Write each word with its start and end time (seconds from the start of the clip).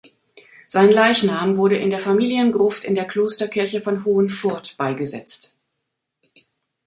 Sein 0.65 0.89
Leichnam 0.91 1.57
wurde 1.57 1.77
in 1.77 1.91
der 1.91 1.99
Familiengruft 1.99 2.85
in 2.85 2.95
der 2.95 3.05
Klosterkirche 3.05 3.81
von 3.83 4.03
Hohenfurth 4.03 4.75
beigesetzt. 4.75 5.55